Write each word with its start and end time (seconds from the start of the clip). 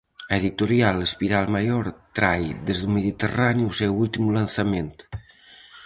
A 0.31 0.33
editorial 0.41 0.97
Espiral 1.07 1.45
Maior 1.55 1.85
trae 2.17 2.47
desde 2.67 2.85
o 2.89 2.93
Mediterráneo 2.97 3.65
o 3.69 3.77
seu 3.79 3.91
último 4.05 4.29
lanzamento. 4.39 5.03